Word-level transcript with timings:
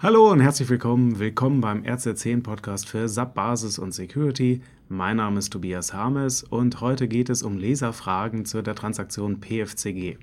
Hallo 0.00 0.30
und 0.30 0.38
herzlich 0.38 0.68
willkommen. 0.68 1.18
Willkommen 1.18 1.60
beim 1.60 1.82
RZ10 1.82 2.44
Podcast 2.44 2.88
für 2.88 3.08
SAP 3.08 3.34
Basis 3.34 3.80
und 3.80 3.90
Security. 3.90 4.60
Mein 4.88 5.16
Name 5.16 5.40
ist 5.40 5.52
Tobias 5.52 5.92
Harmes 5.92 6.44
und 6.44 6.80
heute 6.80 7.08
geht 7.08 7.28
es 7.28 7.42
um 7.42 7.58
Leserfragen 7.58 8.44
zu 8.44 8.62
der 8.62 8.76
Transaktion 8.76 9.40
PFCG. 9.40 10.16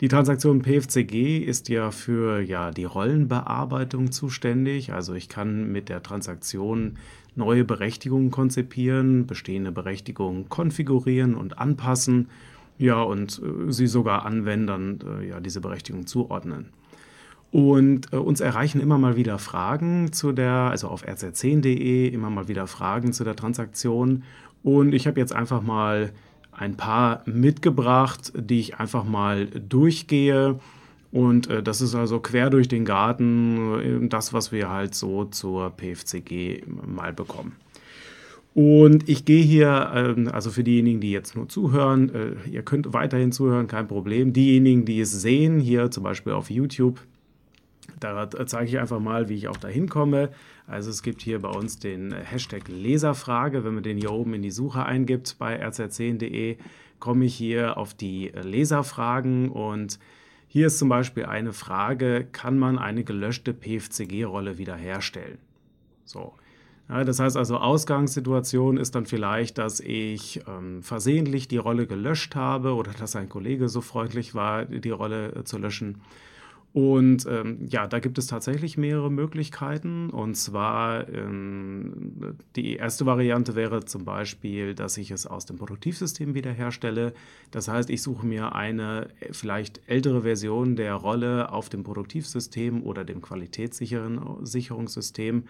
Die 0.00 0.06
Transaktion 0.06 0.62
PFCG 0.62 1.38
ist 1.38 1.68
ja 1.68 1.90
für 1.90 2.42
ja, 2.42 2.70
die 2.70 2.84
Rollenbearbeitung 2.84 4.12
zuständig. 4.12 4.92
Also 4.92 5.14
ich 5.14 5.28
kann 5.28 5.72
mit 5.72 5.88
der 5.88 6.04
Transaktion 6.04 6.96
neue 7.34 7.64
Berechtigungen 7.64 8.30
konzipieren, 8.30 9.26
bestehende 9.26 9.72
Berechtigungen 9.72 10.48
konfigurieren 10.48 11.34
und 11.34 11.58
anpassen. 11.58 12.28
Ja, 12.78 13.02
und 13.02 13.42
äh, 13.42 13.72
sie 13.72 13.88
sogar 13.88 14.24
Anwendern 14.24 15.00
äh, 15.04 15.28
ja, 15.28 15.40
diese 15.40 15.60
Berechtigung 15.60 16.06
zuordnen. 16.06 16.68
Und 17.52 18.12
äh, 18.12 18.16
uns 18.16 18.40
erreichen 18.40 18.80
immer 18.80 18.98
mal 18.98 19.14
wieder 19.14 19.38
Fragen 19.38 20.12
zu 20.12 20.32
der, 20.32 20.70
also 20.70 20.88
auf 20.88 21.06
rz10.de, 21.06 22.08
immer 22.08 22.30
mal 22.30 22.48
wieder 22.48 22.66
Fragen 22.66 23.12
zu 23.12 23.24
der 23.24 23.36
Transaktion. 23.36 24.24
Und 24.62 24.94
ich 24.94 25.06
habe 25.06 25.20
jetzt 25.20 25.34
einfach 25.34 25.62
mal 25.62 26.12
ein 26.50 26.76
paar 26.76 27.22
mitgebracht, 27.26 28.32
die 28.34 28.58
ich 28.58 28.76
einfach 28.80 29.04
mal 29.04 29.46
durchgehe. 29.46 30.58
Und 31.10 31.50
äh, 31.50 31.62
das 31.62 31.82
ist 31.82 31.94
also 31.94 32.20
quer 32.20 32.48
durch 32.48 32.68
den 32.68 32.86
Garten 32.86 34.04
äh, 34.04 34.08
das, 34.08 34.32
was 34.32 34.50
wir 34.50 34.70
halt 34.70 34.94
so 34.94 35.26
zur 35.26 35.70
PFCG 35.76 36.62
mal 36.66 37.12
bekommen. 37.12 37.56
Und 38.54 39.08
ich 39.10 39.26
gehe 39.26 39.42
hier, 39.42 39.90
ähm, 39.94 40.28
also 40.32 40.50
für 40.50 40.64
diejenigen, 40.64 41.00
die 41.00 41.10
jetzt 41.10 41.36
nur 41.36 41.48
zuhören, 41.50 42.14
äh, 42.14 42.50
ihr 42.50 42.62
könnt 42.62 42.94
weiterhin 42.94 43.30
zuhören, 43.30 43.66
kein 43.66 43.88
Problem. 43.88 44.32
Diejenigen, 44.32 44.86
die 44.86 45.00
es 45.00 45.10
sehen, 45.10 45.60
hier 45.60 45.90
zum 45.90 46.02
Beispiel 46.02 46.32
auf 46.32 46.50
YouTube, 46.50 47.00
da 48.02 48.46
zeige 48.46 48.68
ich 48.68 48.78
einfach 48.78 49.00
mal, 49.00 49.28
wie 49.28 49.34
ich 49.34 49.48
auch 49.48 49.56
da 49.56 49.68
hinkomme. 49.68 50.30
Also 50.66 50.90
es 50.90 51.02
gibt 51.02 51.22
hier 51.22 51.40
bei 51.40 51.48
uns 51.48 51.78
den 51.78 52.12
Hashtag 52.12 52.68
Leserfrage. 52.68 53.64
Wenn 53.64 53.74
man 53.74 53.82
den 53.82 53.96
hier 53.96 54.12
oben 54.12 54.34
in 54.34 54.42
die 54.42 54.50
Suche 54.50 54.84
eingibt 54.84 55.36
bei 55.38 55.64
rz10.de, 55.64 56.56
komme 56.98 57.24
ich 57.24 57.34
hier 57.34 57.78
auf 57.78 57.94
die 57.94 58.32
Leserfragen 58.42 59.50
und 59.50 59.98
hier 60.46 60.66
ist 60.66 60.78
zum 60.78 60.90
Beispiel 60.90 61.24
eine 61.24 61.54
Frage, 61.54 62.26
kann 62.30 62.58
man 62.58 62.78
eine 62.78 63.04
gelöschte 63.04 63.54
PFCG-Rolle 63.54 64.58
wiederherstellen? 64.58 65.38
So. 66.04 66.34
Ja, 66.88 67.04
das 67.04 67.20
heißt 67.20 67.38
also, 67.38 67.56
Ausgangssituation 67.56 68.76
ist 68.76 68.94
dann 68.94 69.06
vielleicht, 69.06 69.56
dass 69.56 69.80
ich 69.80 70.42
ähm, 70.46 70.82
versehentlich 70.82 71.48
die 71.48 71.56
Rolle 71.56 71.86
gelöscht 71.86 72.34
habe 72.34 72.74
oder 72.74 72.92
dass 72.92 73.16
ein 73.16 73.30
Kollege 73.30 73.70
so 73.70 73.80
freundlich 73.80 74.34
war, 74.34 74.66
die 74.66 74.90
Rolle 74.90 75.34
äh, 75.34 75.44
zu 75.44 75.56
löschen. 75.56 76.02
Und 76.72 77.26
ähm, 77.28 77.66
ja, 77.68 77.86
da 77.86 77.98
gibt 77.98 78.16
es 78.16 78.28
tatsächlich 78.28 78.78
mehrere 78.78 79.10
Möglichkeiten. 79.10 80.08
Und 80.08 80.36
zwar 80.36 81.06
ähm, 81.08 82.38
die 82.56 82.76
erste 82.76 83.04
Variante 83.04 83.54
wäre 83.54 83.84
zum 83.84 84.06
Beispiel, 84.06 84.74
dass 84.74 84.96
ich 84.96 85.10
es 85.10 85.26
aus 85.26 85.44
dem 85.44 85.58
Produktivsystem 85.58 86.34
wiederherstelle. 86.34 87.12
Das 87.50 87.68
heißt, 87.68 87.90
ich 87.90 88.00
suche 88.00 88.26
mir 88.26 88.54
eine 88.54 89.08
vielleicht 89.32 89.82
ältere 89.86 90.22
Version 90.22 90.74
der 90.74 90.94
Rolle 90.94 91.52
auf 91.52 91.68
dem 91.68 91.84
Produktivsystem 91.84 92.82
oder 92.82 93.04
dem 93.04 93.20
Qualitätssicherungssystem 93.20 95.44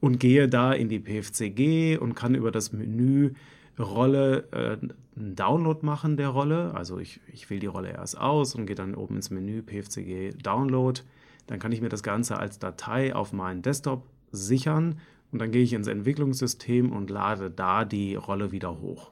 und 0.00 0.20
gehe 0.20 0.48
da 0.48 0.74
in 0.74 0.90
die 0.90 1.00
PFCG 1.00 1.96
und 1.96 2.14
kann 2.14 2.34
über 2.34 2.50
das 2.50 2.74
Menü 2.74 3.30
Rolle 3.78 4.44
äh, 4.50 4.76
einen 5.18 5.34
Download 5.34 5.84
machen 5.84 6.16
der 6.16 6.28
Rolle. 6.28 6.74
Also 6.74 6.98
ich, 6.98 7.20
ich 7.32 7.48
wähle 7.50 7.60
die 7.60 7.66
Rolle 7.66 7.90
erst 7.90 8.18
aus 8.18 8.54
und 8.54 8.66
gehe 8.66 8.76
dann 8.76 8.94
oben 8.94 9.16
ins 9.16 9.30
Menü 9.30 9.62
PFCG 9.62 10.32
Download. 10.42 11.00
Dann 11.46 11.58
kann 11.58 11.72
ich 11.72 11.80
mir 11.80 11.88
das 11.88 12.02
Ganze 12.02 12.38
als 12.38 12.58
Datei 12.58 13.14
auf 13.14 13.32
meinen 13.32 13.62
Desktop 13.62 14.04
sichern 14.32 15.00
und 15.32 15.40
dann 15.40 15.50
gehe 15.50 15.62
ich 15.62 15.72
ins 15.72 15.86
Entwicklungssystem 15.86 16.92
und 16.92 17.10
lade 17.10 17.50
da 17.50 17.84
die 17.84 18.14
Rolle 18.14 18.52
wieder 18.52 18.80
hoch. 18.80 19.10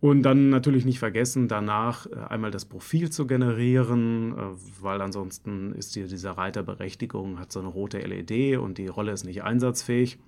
Und 0.00 0.22
dann 0.22 0.50
natürlich 0.50 0.84
nicht 0.84 0.98
vergessen, 0.98 1.48
danach 1.48 2.04
äh, 2.04 2.16
einmal 2.28 2.50
das 2.50 2.66
Profil 2.66 3.08
zu 3.08 3.26
generieren, 3.26 4.32
äh, 4.32 4.42
weil 4.82 5.00
ansonsten 5.00 5.72
ist 5.72 5.94
hier 5.94 6.06
dieser 6.08 6.32
Reiter 6.32 6.62
Berechtigung, 6.62 7.38
hat 7.38 7.50
so 7.50 7.60
eine 7.60 7.68
rote 7.68 8.00
LED 8.00 8.58
und 8.58 8.76
die 8.76 8.86
Rolle 8.86 9.12
ist 9.12 9.24
nicht 9.24 9.42
einsatzfähig. 9.44 10.18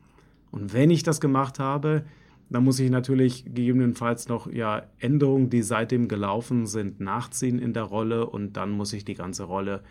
Und 0.51 0.73
wenn 0.73 0.91
ich 0.91 1.03
das 1.03 1.21
gemacht 1.21 1.59
habe, 1.59 2.07
dann 2.49 2.65
muss 2.65 2.79
ich 2.79 2.91
natürlich 2.91 3.45
gegebenenfalls 3.45 4.29
noch 4.29 4.51
ja, 4.51 4.85
Änderungen, 4.99 5.51
die 5.51 5.63
seitdem 5.63 6.09
gelaufen 6.09 6.67
sind, 6.67 7.01
nachziehen 7.01 7.59
in 7.59 7.73
der 7.73 7.83
Rolle 7.83 8.27
und 8.27 8.57
dann 8.57 8.71
muss 8.71 8.93
ich 8.93 9.05
die 9.05 9.15
ganze 9.15 9.45
Rolle 9.45 9.83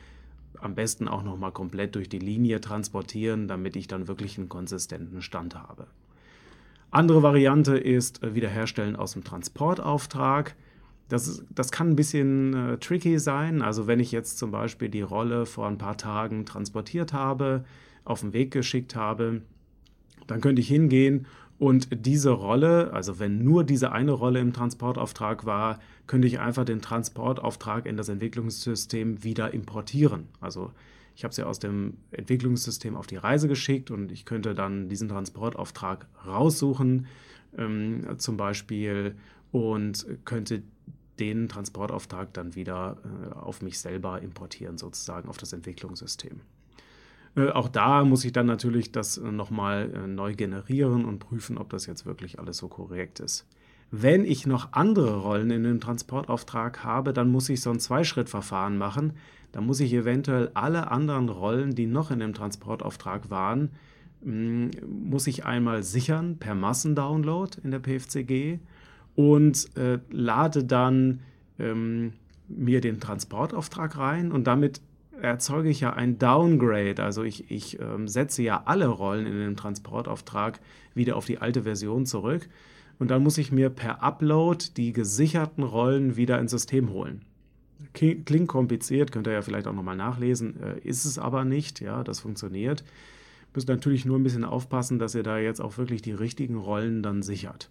am 0.62 0.74
besten 0.74 1.08
auch 1.08 1.24
noch 1.24 1.38
mal 1.38 1.52
komplett 1.52 1.96
durch 1.96 2.08
die 2.08 2.20
Linie 2.20 2.62
transportieren, 2.62 3.48
damit 3.48 3.76
ich 3.76 3.88
dann 3.88 4.08
wirklich 4.08 4.38
einen 4.38 4.50
konsistenten 4.50 5.22
Stand 5.22 5.56
habe. 5.56 5.88
Andere 6.92 7.24
Variante 7.24 7.78
ist 7.78 8.24
äh, 8.24 8.36
Wiederherstellen 8.36 8.96
aus 8.96 9.14
dem 9.14 9.24
Transportauftrag. 9.26 10.56
Das, 11.10 11.44
das 11.54 11.72
kann 11.72 11.90
ein 11.90 11.96
bisschen 11.96 12.54
äh, 12.54 12.78
tricky 12.78 13.20
sein. 13.20 13.62
Also 13.62 13.86
wenn 13.86 14.00
ich 14.00 14.14
jetzt 14.14 14.38
zum 14.38 14.52
Beispiel 14.52 14.88
die 14.88 15.02
Rolle 15.02 15.46
vor 15.46 15.68
ein 15.68 15.78
paar 15.78 15.98
Tagen 15.98 16.46
transportiert 16.46 17.12
habe, 17.12 17.66
auf 18.06 18.22
den 18.22 18.32
Weg 18.32 18.52
geschickt 18.52 18.96
habe, 18.96 19.42
dann 20.28 20.42
könnte 20.42 20.62
ich 20.62 20.68
hingehen 20.68 21.28
und 21.58 21.88
diese 22.06 22.32
Rolle, 22.32 22.92
also 22.92 23.20
wenn 23.20 23.44
nur 23.44 23.64
diese 23.64 23.92
eine 23.92 24.12
Rolle 24.12 24.40
im 24.40 24.52
Transportauftrag 24.52 25.46
war, 25.46 25.80
könnte 26.06 26.28
ich 26.28 26.40
einfach 26.40 26.66
den 26.66 26.82
Transportauftrag 26.82 27.86
in 27.86 27.96
das 27.96 28.10
Entwicklungssystem 28.10 29.24
wieder 29.24 29.54
importieren. 29.54 30.28
Also 30.42 30.72
ich 31.16 31.24
habe 31.24 31.34
sie 31.34 31.44
aus 31.44 31.60
dem 31.60 31.96
Entwicklungssystem 32.12 32.96
auf 32.96 33.08
die 33.08 33.16
Reise 33.16 33.48
geschickt 33.48 33.90
und 33.90 34.12
ich 34.12 34.26
könnte 34.26 34.54
dann 34.54 34.90
diesen 34.90 35.08
Transportauftrag 35.08 36.08
raussuchen, 36.28 37.08
ähm, 37.58 38.06
zum 38.18 38.36
Beispiel, 38.36 39.16
und 39.54 40.06
könnte 40.26 40.62
den 41.20 41.48
Transportauftrag 41.48 42.34
dann 42.34 42.56
wieder 42.56 42.98
äh, 43.06 43.34
auf 43.34 43.62
mich 43.62 43.80
selber 43.80 44.22
importieren, 44.22 44.78
sozusagen 44.78 45.30
auf 45.30 45.38
das 45.38 45.54
Entwicklungssystem. 45.54 46.42
Äh, 47.36 47.50
auch 47.50 47.70
da 47.70 48.04
muss 48.04 48.26
ich 48.26 48.32
dann 48.32 48.46
natürlich 48.46 48.92
das 48.92 49.18
äh, 49.18 49.32
nochmal 49.32 49.92
äh, 49.94 50.08
neu 50.08 50.34
generieren 50.36 51.06
und 51.06 51.20
prüfen, 51.20 51.58
ob 51.58 51.70
das 51.70 51.86
jetzt 51.86 52.06
wirklich 52.06 52.40
alles 52.40 52.58
so 52.58 52.68
korrekt 52.68 53.20
ist. 53.20 53.46
Wenn 53.92 54.26
ich 54.26 54.48
noch 54.48 54.74
andere 54.74 55.18
Rollen 55.22 55.52
in 55.52 55.64
dem 55.64 55.80
Transportauftrag 55.80 56.84
habe, 56.84 57.14
dann 57.14 57.30
muss 57.30 57.50
ich 57.50 57.62
so 57.62 57.70
ein 57.70 57.80
Zweischrittverfahren 57.80 58.78
machen. 58.78 59.14
Dann 59.52 59.66
muss 59.66 59.80
ich 59.80 59.94
eventuell 59.94 60.52
alle 60.54 60.92
anderen 60.92 61.30
Rollen, 61.30 61.76
die 61.76 61.86
noch 61.86 62.12
in 62.12 62.20
dem 62.20 62.34
Transportauftrag 62.34 63.30
waren, 63.30 63.70
mm, 64.24 64.70
muss 65.08 65.28
ich 65.28 65.46
einmal 65.46 65.84
sichern 65.84 66.38
per 66.38 66.56
Massendownload 66.56 67.60
in 67.64 67.72
der 67.72 67.80
PFCG 67.80 68.60
und 69.16 69.78
äh, 69.78 70.00
lade 70.10 70.66
dann 70.66 71.22
ähm, 71.60 72.14
mir 72.48 72.82
den 72.82 73.00
Transportauftrag 73.00 73.98
rein 73.98 74.32
und 74.32 74.46
damit 74.46 74.82
erzeuge 75.22 75.70
ich 75.70 75.82
ja 75.82 75.94
ein 75.94 76.18
Downgrade. 76.18 77.04
Also 77.04 77.24
ich, 77.24 77.50
ich 77.52 77.80
ähm, 77.80 78.08
setze 78.08 78.44
ja 78.44 78.64
alle 78.66 78.88
Rollen 78.88 79.26
in 79.26 79.40
dem 79.40 79.56
Transportauftrag 79.56 80.60
wieder 80.94 81.16
auf 81.16 81.26
die 81.26 81.40
alte 81.40 81.64
Version 81.64 82.06
zurück. 82.06 82.48
Und 83.00 83.12
dann 83.12 83.24
muss 83.24 83.38
ich 83.38 83.52
mir 83.52 83.70
per 83.70 84.02
Upload 84.02 84.66
die 84.78 84.94
gesicherten 84.94 85.64
Rollen 85.64 86.16
wieder 86.16 86.40
ins 86.40 86.52
System 86.52 86.90
holen. 86.92 87.24
Klingt 87.94 88.48
kompliziert, 88.48 89.12
könnt 89.12 89.28
ihr 89.28 89.34
ja 89.34 89.42
vielleicht 89.42 89.68
auch 89.68 89.74
nochmal 89.74 89.98
nachlesen. 89.98 90.62
Äh, 90.62 90.80
ist 90.80 91.06
es 91.06 91.20
aber 91.20 91.46
nicht, 91.46 91.82
ja, 91.82 92.04
das 92.04 92.20
funktioniert. 92.20 92.84
Müsst 93.54 93.68
natürlich 93.68 94.06
nur 94.06 94.20
ein 94.20 94.24
bisschen 94.24 94.44
aufpassen, 94.44 95.00
dass 95.00 95.16
ihr 95.16 95.24
da 95.24 95.38
jetzt 95.38 95.62
auch 95.62 95.78
wirklich 95.78 96.02
die 96.02 96.12
richtigen 96.12 96.56
Rollen 96.58 97.04
dann 97.04 97.22
sichert. 97.22 97.70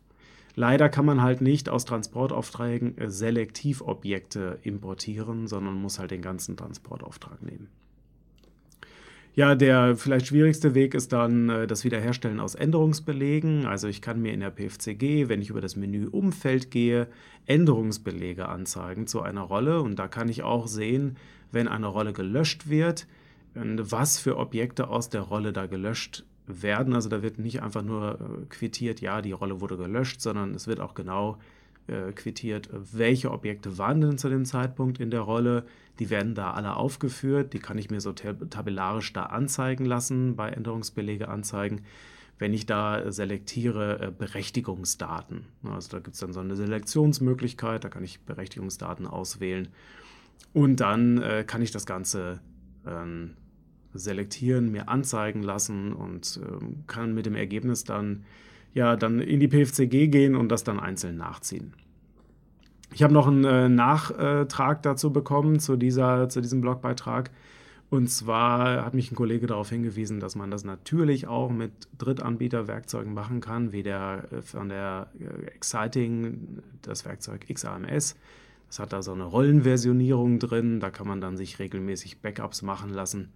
Leider 0.57 0.89
kann 0.89 1.05
man 1.05 1.21
halt 1.21 1.41
nicht 1.41 1.69
aus 1.69 1.85
Transportaufträgen 1.85 2.97
äh, 2.99 3.11
Selektivobjekte 3.11 4.59
importieren, 4.63 5.47
sondern 5.49 5.75
muss 5.75 5.99
halt 5.99 6.11
den 6.11 6.23
ganzen 6.23 6.57
Transportauftrag 6.57 7.43
nehmen. 7.43 7.69
Ja, 9.37 9.57
der 9.57 9.97
vielleicht 9.97 10.29
schwierigste 10.29 10.77
Weg 10.77 10.95
ist 10.95 11.13
dann 11.13 11.49
äh, 11.49 11.67
das 11.67 11.83
Wiederherstellen 11.83 12.39
aus 12.39 12.55
Änderungsbelegen. 12.55 13.67
Also 13.67 13.89
ich 13.89 14.01
kann 14.01 14.23
mir 14.23 14.33
in 14.33 14.41
der 14.41 14.53
PFCG, 14.53 15.29
wenn 15.29 15.43
ich 15.43 15.51
über 15.51 15.61
das 15.61 15.75
Menü 15.75 16.07
Umfeld 16.07 16.71
gehe, 16.71 17.09
Änderungsbelege 17.47 18.49
anzeigen 18.49 19.09
zu 19.09 19.23
einer 19.23 19.43
Rolle. 19.43 19.83
Und 19.83 19.99
da 19.99 20.07
kann 20.07 20.29
ich 20.29 20.45
auch 20.45 20.69
sehen, 20.69 21.17
wenn 21.51 21.67
eine 21.67 21.89
Rolle 21.89 22.13
gelöscht 22.13 22.69
wird, 22.69 23.09
was 23.55 24.19
für 24.19 24.37
Objekte 24.37 24.89
aus 24.89 25.09
der 25.09 25.23
Rolle 25.23 25.53
da 25.53 25.67
gelöscht 25.67 26.25
werden. 26.47 26.95
Also 26.95 27.09
da 27.09 27.23
wird 27.23 27.39
nicht 27.39 27.63
einfach 27.63 27.83
nur 27.83 28.21
äh, 28.21 28.47
quittiert, 28.49 29.01
ja, 29.01 29.23
die 29.23 29.33
Rolle 29.33 29.61
wurde 29.61 29.77
gelöscht, 29.77 30.21
sondern 30.21 30.55
es 30.55 30.67
wird 30.67 30.81
auch 30.81 30.95
genau 30.95 31.39
äh, 31.87 32.13
quittiert, 32.13 32.69
welche 32.73 33.31
Objekte 33.31 33.79
waren 33.79 34.01
denn 34.01 34.19
zu 34.19 34.29
dem 34.29 34.45
Zeitpunkt 34.45 35.01
in 35.01 35.11
der 35.11 35.21
Rolle. 35.21 35.65
Die 35.99 36.11
werden 36.11 36.35
da 36.35 36.53
alle 36.53 36.77
aufgeführt. 36.77 37.53
Die 37.53 37.59
kann 37.59 37.79
ich 37.79 37.91
mir 37.91 38.01
so 38.01 38.13
tabellarisch 38.13 39.13
da 39.13 39.25
anzeigen 39.25 39.85
lassen, 39.85 40.37
bei 40.37 40.49
Änderungsbelege 40.51 41.29
anzeigen. 41.29 41.83
Wenn 42.39 42.53
ich 42.53 42.67
da 42.67 43.13
selektiere, 43.13 44.01
äh, 44.01 44.11
Berechtigungsdaten. 44.11 45.47
Also 45.63 45.91
da 45.93 45.99
gibt 46.01 46.15
es 46.15 46.21
dann 46.21 46.33
so 46.33 46.41
eine 46.41 46.57
Selektionsmöglichkeit, 46.57 47.85
da 47.85 47.89
kann 47.89 48.03
ich 48.03 48.21
Berechtigungsdaten 48.21 49.07
auswählen. 49.07 49.69
Und 50.53 50.81
dann 50.81 51.21
äh, 51.21 51.45
kann 51.47 51.63
ich 51.63 51.71
das 51.71 51.87
Ganze 51.87 52.41
ähm, 52.87 53.37
selektieren, 53.95 54.71
mir 54.71 54.89
anzeigen 54.89 55.43
lassen 55.43 55.93
und 55.93 56.41
ähm, 56.43 56.85
kann 56.87 57.15
mit 57.15 57.27
dem 57.27 57.35
Ergebnis 57.35 57.85
dann 57.85 58.25
ja 58.75 58.97
dann 58.97 59.21
in 59.21 59.41
die 59.41 59.49
PFCG 59.49 60.09
gehen 60.09 60.35
und 60.35 60.49
das 60.51 60.65
dann 60.65 60.81
einzeln 60.81 61.17
nachziehen. 61.17 61.73
Ich 62.93 63.03
habe 63.03 63.15
noch 63.15 63.27
einen 63.27 63.45
äh, 63.45 63.69
Nachtrag 63.69 64.83
dazu 64.83 65.13
bekommen 65.13 65.59
zu, 65.59 65.77
dieser, 65.77 66.29
zu 66.29 66.41
diesem 66.41 66.61
Blogbeitrag. 66.61 67.31
Und 67.91 68.09
zwar 68.09 68.85
hat 68.85 68.95
mich 68.95 69.13
ein 69.13 69.15
Kollege 69.15 69.47
darauf 69.47 69.71
hingewiesen, 69.71 70.19
dass 70.19 70.37
man 70.37 70.51
das 70.51 70.65
natürlich 70.65 71.27
auch 71.27 71.51
mit 71.51 71.73
Drittanbieterwerkzeugen 71.99 73.15
machen 73.15 73.41
kann, 73.41 73.73
wie 73.73 73.83
der 73.83 74.25
äh, 74.33 74.43
von 74.43 74.69
der 74.69 75.09
äh, 75.19 75.47
Exciting, 75.47 76.63
das 76.83 77.05
Werkzeug 77.05 77.47
XAMS. 77.53 78.17
Das 78.69 78.79
hat 78.79 78.93
da 78.93 79.03
so 79.03 79.13
eine 79.13 79.25
Rollenversionierung 79.25 80.39
drin. 80.39 80.81
Da 80.81 80.91
kann 80.91 81.07
man 81.07 81.21
dann 81.21 81.37
sich 81.37 81.59
regelmäßig 81.59 82.21
Backups 82.21 82.63
machen 82.63 82.91
lassen 82.91 83.31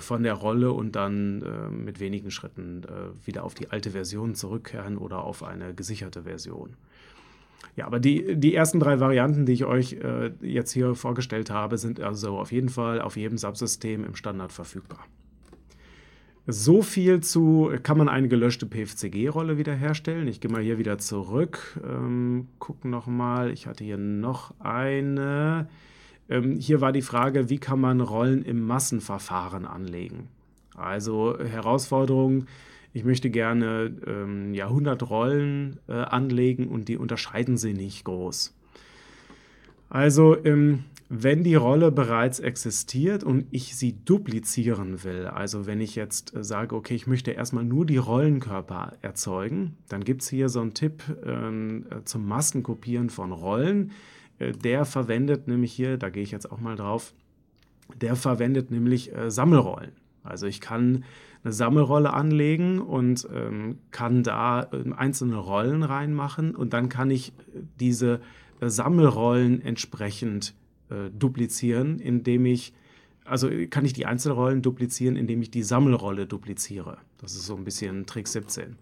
von 0.00 0.22
der 0.22 0.34
Rolle 0.34 0.72
und 0.72 0.96
dann 0.96 1.42
äh, 1.42 1.70
mit 1.70 2.00
wenigen 2.00 2.30
Schritten 2.30 2.82
äh, 2.84 3.26
wieder 3.26 3.44
auf 3.44 3.54
die 3.54 3.70
alte 3.70 3.90
Version 3.90 4.34
zurückkehren 4.34 4.98
oder 4.98 5.22
auf 5.22 5.44
eine 5.44 5.74
gesicherte 5.74 6.22
Version. 6.24 6.76
Ja, 7.76 7.86
aber 7.86 8.00
die, 8.00 8.36
die 8.36 8.54
ersten 8.54 8.80
drei 8.80 8.98
Varianten, 9.00 9.46
die 9.46 9.52
ich 9.52 9.64
euch 9.64 9.92
äh, 9.92 10.32
jetzt 10.42 10.72
hier 10.72 10.94
vorgestellt 10.94 11.50
habe, 11.50 11.78
sind 11.78 12.00
also 12.00 12.38
auf 12.38 12.50
jeden 12.52 12.68
Fall 12.68 13.00
auf 13.00 13.16
jedem 13.16 13.38
Subsystem 13.38 14.04
im 14.04 14.16
Standard 14.16 14.50
verfügbar. 14.50 15.06
So 16.46 16.82
viel 16.82 17.20
zu, 17.20 17.70
kann 17.82 17.96
man 17.96 18.08
eine 18.08 18.26
gelöschte 18.26 18.66
PFCG-Rolle 18.66 19.56
wiederherstellen. 19.56 20.26
Ich 20.26 20.40
gehe 20.40 20.50
mal 20.50 20.62
hier 20.62 20.78
wieder 20.78 20.98
zurück, 20.98 21.80
ähm, 21.86 22.48
gucken 22.58 22.90
nochmal. 22.90 23.52
Ich 23.52 23.66
hatte 23.66 23.84
hier 23.84 23.98
noch 23.98 24.52
eine. 24.58 25.68
Ähm, 26.30 26.56
hier 26.56 26.80
war 26.80 26.92
die 26.92 27.02
Frage, 27.02 27.50
wie 27.50 27.58
kann 27.58 27.80
man 27.80 28.00
Rollen 28.00 28.44
im 28.44 28.64
Massenverfahren 28.64 29.66
anlegen? 29.66 30.28
Also 30.76 31.38
Herausforderung, 31.38 32.46
ich 32.92 33.04
möchte 33.04 33.28
gerne 33.28 33.92
ähm, 34.06 34.54
ja, 34.54 34.68
100 34.68 35.10
Rollen 35.10 35.78
äh, 35.88 35.92
anlegen 35.92 36.68
und 36.68 36.88
die 36.88 36.96
unterscheiden 36.96 37.58
sie 37.58 37.74
nicht 37.74 38.04
groß. 38.04 38.54
Also 39.90 40.42
ähm, 40.44 40.84
wenn 41.08 41.42
die 41.42 41.56
Rolle 41.56 41.90
bereits 41.90 42.38
existiert 42.38 43.24
und 43.24 43.46
ich 43.50 43.74
sie 43.74 43.96
duplizieren 44.04 45.02
will, 45.02 45.26
also 45.26 45.66
wenn 45.66 45.80
ich 45.80 45.96
jetzt 45.96 46.36
äh, 46.36 46.44
sage, 46.44 46.76
okay, 46.76 46.94
ich 46.94 47.08
möchte 47.08 47.32
erstmal 47.32 47.64
nur 47.64 47.84
die 47.84 47.96
Rollenkörper 47.96 48.92
erzeugen, 49.02 49.76
dann 49.88 50.04
gibt 50.04 50.22
es 50.22 50.28
hier 50.28 50.48
so 50.48 50.60
einen 50.60 50.74
Tipp 50.74 51.02
ähm, 51.26 51.86
äh, 51.90 52.04
zum 52.04 52.26
Massenkopieren 52.26 53.10
von 53.10 53.32
Rollen. 53.32 53.90
Äh, 54.40 54.52
der 54.52 54.84
verwendet 54.84 55.46
nämlich 55.46 55.72
hier, 55.72 55.96
da 55.96 56.10
gehe 56.10 56.24
ich 56.24 56.32
jetzt 56.32 56.50
auch 56.50 56.58
mal 56.58 56.74
drauf, 56.74 57.14
der 58.00 58.16
verwendet 58.16 58.72
nämlich 58.72 59.14
äh, 59.14 59.30
Sammelrollen. 59.30 59.92
Also 60.24 60.46
ich 60.46 60.60
kann 60.60 61.04
eine 61.42 61.52
Sammelrolle 61.52 62.12
anlegen 62.12 62.80
und 62.80 63.26
ähm, 63.34 63.78
kann 63.90 64.22
da 64.22 64.64
äh, 64.72 64.92
einzelne 64.96 65.36
Rollen 65.36 65.82
reinmachen 65.82 66.54
und 66.54 66.72
dann 66.72 66.88
kann 66.88 67.10
ich 67.10 67.32
diese 67.78 68.20
äh, 68.60 68.68
Sammelrollen 68.68 69.62
entsprechend 69.62 70.54
äh, 70.90 71.10
duplizieren, 71.10 71.98
indem 71.98 72.44
ich, 72.44 72.74
also 73.24 73.48
kann 73.70 73.86
ich 73.86 73.94
die 73.94 74.04
Einzelrollen 74.04 74.60
duplizieren, 74.60 75.16
indem 75.16 75.40
ich 75.40 75.50
die 75.50 75.62
Sammelrolle 75.62 76.26
dupliziere. 76.26 76.98
Das 77.20 77.32
ist 77.32 77.46
so 77.46 77.56
ein 77.56 77.64
bisschen 77.64 78.04
Trick 78.06 78.28
17. 78.28 78.76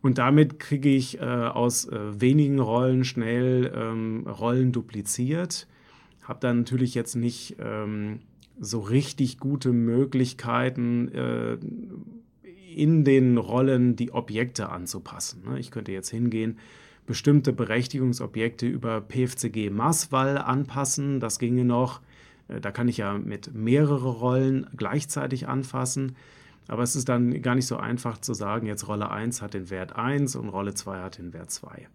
Und 0.00 0.18
damit 0.18 0.58
kriege 0.60 0.88
ich 0.88 1.20
äh, 1.20 1.24
aus 1.24 1.86
äh, 1.86 2.20
wenigen 2.20 2.60
Rollen 2.60 3.04
schnell 3.04 3.72
ähm, 3.74 4.26
Rollen 4.26 4.72
dupliziert. 4.72 5.66
Habe 6.22 6.40
dann 6.40 6.58
natürlich 6.58 6.94
jetzt 6.94 7.16
nicht 7.16 7.56
ähm, 7.58 8.20
so 8.60 8.80
richtig 8.80 9.38
gute 9.38 9.72
Möglichkeiten, 9.72 11.08
äh, 11.08 11.58
in 12.74 13.04
den 13.04 13.38
Rollen 13.38 13.96
die 13.96 14.12
Objekte 14.12 14.68
anzupassen. 14.68 15.42
Ne? 15.48 15.58
Ich 15.58 15.72
könnte 15.72 15.90
jetzt 15.90 16.10
hingehen, 16.10 16.58
bestimmte 17.06 17.52
Berechtigungsobjekte 17.52 18.66
über 18.66 19.00
PFCG 19.00 19.70
Maßwahl 19.70 20.38
anpassen. 20.38 21.18
Das 21.18 21.40
ginge 21.40 21.64
noch. 21.64 22.00
Äh, 22.46 22.60
da 22.60 22.70
kann 22.70 22.86
ich 22.86 22.98
ja 22.98 23.18
mit 23.18 23.52
mehrere 23.54 24.10
Rollen 24.10 24.68
gleichzeitig 24.76 25.48
anfassen. 25.48 26.14
Aber 26.66 26.82
es 26.82 26.96
ist 26.96 27.08
dann 27.08 27.40
gar 27.40 27.54
nicht 27.54 27.66
so 27.66 27.76
einfach 27.76 28.18
zu 28.18 28.34
sagen, 28.34 28.66
jetzt 28.66 28.88
Rolle 28.88 29.10
1 29.10 29.40
hat 29.40 29.54
den 29.54 29.70
Wert 29.70 29.96
1 29.96 30.36
und 30.36 30.48
Rolle 30.48 30.74
2 30.74 31.00
hat 31.00 31.18
den 31.18 31.32
Wert 31.32 31.50
2. 31.50 31.88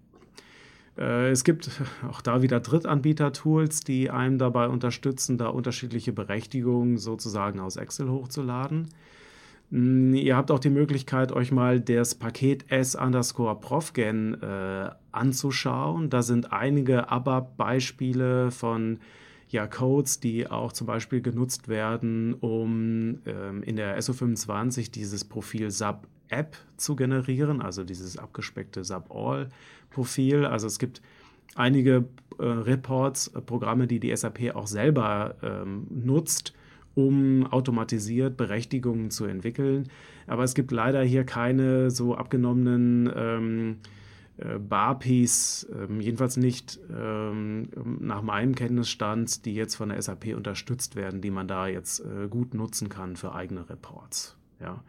Äh, 0.98 1.30
es 1.30 1.44
gibt 1.44 1.70
auch 2.10 2.22
da 2.22 2.42
wieder 2.42 2.60
Drittanbieter-Tools, 2.60 3.82
die 3.82 4.10
einem 4.10 4.38
dabei 4.38 4.68
unterstützen, 4.68 5.38
da 5.38 5.48
unterschiedliche 5.48 6.14
Berechtigungen 6.14 6.98
sozusagen 6.98 7.60
aus 7.60 7.76
Excel 7.76 8.10
hochzuladen. 8.10 8.90
Hm, 9.72 10.14
ihr 10.14 10.36
habt 10.36 10.52
auch 10.52 10.60
die 10.60 10.70
Möglichkeit, 10.70 11.32
euch 11.32 11.52
mal 11.52 11.80
das 11.80 12.16
Paket 12.16 12.72
S 12.72 12.96
underscore 12.96 13.60
Profgen 13.60 14.42
äh, 14.42 14.90
anzuschauen. 15.12 16.10
Da 16.10 16.22
sind 16.22 16.54
einige 16.54 17.10
ABAP-Beispiele 17.10 18.52
von 18.52 19.00
ja, 19.54 19.68
Codes, 19.68 20.20
die 20.20 20.48
auch 20.48 20.74
zum 20.74 20.88
Beispiel 20.88 21.22
genutzt 21.22 21.68
werden, 21.68 22.34
um 22.34 23.20
ähm, 23.26 23.64
in 23.64 23.76
der 23.76 24.00
SO25 24.00 24.92
dieses 24.92 25.24
Profil 25.24 25.72
SAP 25.72 26.08
App 26.30 26.58
zu 26.78 26.96
generieren, 26.96 27.62
also 27.62 27.84
dieses 27.84 28.18
abgespeckte 28.18 28.84
SAP-All-Profil. 28.84 30.46
Also 30.46 30.68
es 30.68 30.80
gibt 30.80 31.02
einige 31.56 32.06
äh, 32.40 32.44
Reports, 32.44 33.28
äh, 33.28 33.42
Programme, 33.42 33.88
die 33.88 34.00
die 34.00 34.16
SAP 34.16 34.56
auch 34.56 34.68
selber 34.68 35.36
ähm, 35.44 35.86
nutzt, 35.90 36.54
um 36.96 37.46
automatisiert 37.46 38.38
Berechtigungen 38.38 39.12
zu 39.12 39.26
entwickeln. 39.26 39.88
Aber 40.28 40.44
es 40.44 40.56
gibt 40.56 40.72
leider 40.72 41.04
hier 41.04 41.24
keine 41.24 41.92
so 41.92 42.16
abgenommenen 42.16 43.12
ähm, 43.16 43.78
äh, 44.38 44.58
Barpies, 44.58 45.68
ähm, 45.72 46.02
jedenfalls 46.02 46.38
nicht 46.38 46.80
ähm, 46.92 47.70
nach 48.00 48.22
meinem 48.22 48.56
Kenntnisstand, 48.56 49.46
die 49.46 49.54
jetzt 49.54 49.76
von 49.76 49.90
der 49.90 50.02
SAP 50.02 50.36
unterstützt 50.36 50.96
werden, 50.96 51.22
die 51.22 51.32
man 51.32 51.48
da 51.48 51.68
jetzt 51.68 52.00
äh, 52.00 52.28
gut 52.28 52.54
nutzen 52.54 52.90
kann 52.90 53.16
für 53.16 53.36
eigene 53.36 53.70
Reports. 53.70 54.36
Ja. 54.60 54.84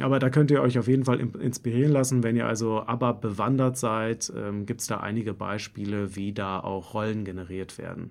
Aber 0.00 0.18
da 0.18 0.28
könnt 0.28 0.50
ihr 0.50 0.60
euch 0.60 0.78
auf 0.78 0.88
jeden 0.88 1.06
Fall 1.06 1.20
inspirieren 1.20 1.92
lassen. 1.92 2.22
Wenn 2.22 2.36
ihr 2.36 2.46
also 2.46 2.82
ABAP 2.82 3.22
bewandert 3.22 3.78
seid, 3.78 4.30
ähm, 4.36 4.66
gibt 4.66 4.82
es 4.82 4.86
da 4.86 4.98
einige 4.98 5.32
Beispiele, 5.32 6.14
wie 6.14 6.32
da 6.32 6.60
auch 6.60 6.92
Rollen 6.92 7.24
generiert 7.24 7.78
werden. 7.78 8.10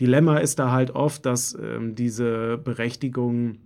Dilemma 0.00 0.38
ist 0.38 0.58
da 0.58 0.72
halt 0.72 0.90
oft, 0.90 1.24
dass 1.24 1.54
ähm, 1.54 1.94
diese 1.94 2.58
Berechtigungen 2.58 3.58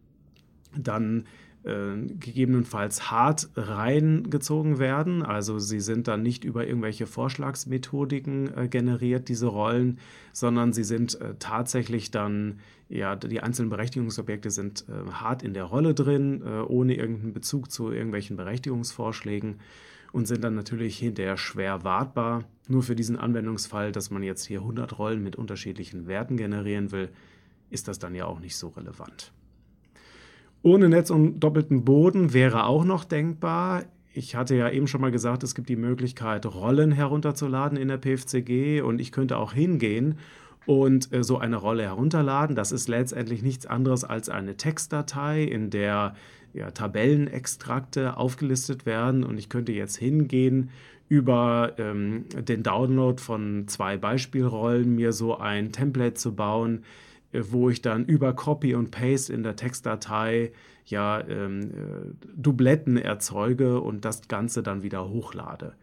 dann 0.77 1.25
gegebenenfalls 1.65 3.11
hart 3.11 3.49
reingezogen 3.55 4.79
werden. 4.79 5.23
Also 5.23 5.59
sie 5.61 5.81
sind 5.81 6.09
dann 6.09 6.23
nicht 6.23 6.45
über 6.45 6.67
irgendwelche 6.67 7.07
Vorschlagsmethodiken 7.07 8.57
äh, 8.57 8.69
generiert, 8.69 9.29
diese 9.29 9.47
Rollen, 9.47 9.99
sondern 10.33 10.73
sie 10.73 10.85
sind 10.85 11.21
äh, 11.21 11.35
tatsächlich 11.39 12.11
dann, 12.11 12.59
ja, 12.89 13.15
die 13.15 13.41
einzelnen 13.41 13.71
Berechtigungsobjekte 13.71 14.51
sind 14.51 14.87
äh, 14.89 15.13
hart 15.13 15.43
in 15.43 15.55
der 15.55 15.65
Rolle 15.65 15.95
drin, 15.95 16.43
äh, 16.45 16.63
ohne 16.63 16.95
irgendeinen 16.97 17.33
Bezug 17.33 17.71
zu 17.71 17.93
irgendwelchen 17.93 18.37
Berechtigungsvorschlägen 18.37 19.61
und 20.13 20.27
sind 20.27 20.43
dann 20.43 20.55
natürlich 20.55 20.99
hinterher 20.99 21.37
schwer 21.37 21.85
wartbar. 21.85 22.45
Nur 22.69 22.83
für 22.83 22.97
diesen 22.97 23.17
Anwendungsfall, 23.17 23.93
dass 23.93 24.11
man 24.11 24.23
jetzt 24.23 24.45
hier 24.45 24.61
100 24.61 24.99
Rollen 24.99 25.23
mit 25.23 25.37
unterschiedlichen 25.37 26.07
Werten 26.07 26.37
generieren 26.37 26.93
will, 26.93 27.09
ist 27.71 27.89
das 27.89 27.99
dann 27.99 28.15
ja 28.15 28.27
auch 28.27 28.41
nicht 28.41 28.57
so 28.57 28.69
relevant. 28.69 29.33
Ohne 30.63 30.89
Netz 30.89 31.11
und 31.11 31.41
doppelten 31.41 31.85
Boden 31.85 32.33
wäre 32.33 32.65
auch 32.67 32.85
noch 32.85 33.05
denkbar. 33.05 33.83
Ich 34.15 34.37
hatte 34.37 34.55
ja 34.55 34.71
eben 34.71 34.87
schon 34.87 35.01
mal 35.01 35.11
gesagt, 35.11 35.43
es 35.43 35.55
gibt 35.55 35.69
die 35.69 35.77
Möglichkeit, 35.77 36.47
Rollen 36.47 36.93
herunterzuladen 36.93 37.77
in 37.77 37.89
der 37.89 37.99
PFCG 37.99 38.81
und 38.83 39.01
ich 39.01 39.11
könnte 39.11 39.39
auch 39.39 39.53
hingehen 39.53 40.19
und 40.67 41.13
äh, 41.13 41.25
so 41.25 41.39
eine 41.39 41.57
Rolle 41.57 41.83
herunterladen. 41.83 42.55
Das 42.55 42.71
ist 42.71 42.89
letztendlich 42.89 43.43
nichts 43.43 43.67
anderes 43.67 44.05
als 44.05 44.29
eine 44.29 44.57
Textdatei, 44.57 45.43
in 45.43 45.71
der 45.71 46.15
ja, 46.53 46.71
Tabellenextrakte 46.71 48.17
aufgelistet 48.17 48.87
werden 48.87 49.25
und 49.25 49.39
ich 49.39 49.49
könnte 49.49 49.73
jetzt 49.73 49.97
hingehen 49.97 50.71
über 51.09 51.73
ähm, 51.79 52.27
den 52.35 52.63
Download 52.63 53.21
von 53.21 53.67
zwei 53.67 53.97
Beispielrollen 53.97 54.95
mir 54.95 55.13
so 55.13 55.37
ein 55.37 55.73
Template 55.73 56.15
zu 56.15 56.35
bauen, 56.35 56.85
wo 57.33 57.71
ich 57.71 57.83
dann 57.83 58.05
über 58.05 58.35
Copy 58.35 58.75
und 58.75 58.91
Paste 58.91 59.33
in 59.33 59.43
der 59.43 59.57
Textdatei 59.57 60.53
ja 60.87 61.21
ähm, 61.27 61.61
äh, 61.61 62.29
Dubletten 62.37 62.97
erzeuge 62.97 63.81
und 63.81 64.05
das 64.05 64.29
Ganze 64.29 64.63
dann 64.63 64.83
wieder 64.83 65.09
hochlade. 65.09 65.75